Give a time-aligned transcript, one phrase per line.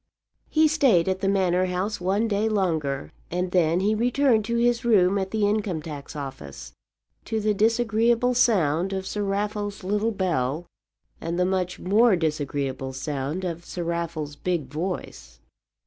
[0.49, 4.83] He stayed at the Manor House one day longer, and then he returned to his
[4.83, 6.73] room at the Income tax Office,
[7.25, 10.65] to the disagreeable sound of Sir Raffle's little bell,
[11.21, 15.39] and the much more disagreeable sound of Sir Raffle's big voice.